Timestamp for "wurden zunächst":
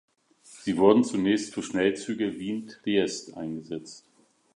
0.79-1.53